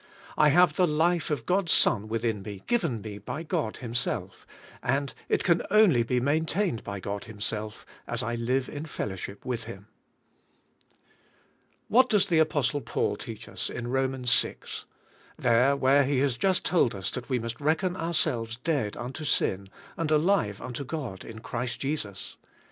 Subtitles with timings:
[0.35, 4.47] I have the life of God's Son within me given me by God Him self,
[4.81, 9.45] and it can only be maintained by God Him self as I live in fellowship
[9.45, 9.85] with Him.
[11.87, 14.85] CHRIST OUR LIFE 75 What does the Apostle Paul teach us in Romans V^I.;
[15.37, 19.67] there where he has just told us that we must reckon ourselves dead unto sin,
[19.97, 22.37] and alive unto God in Christ Jesus?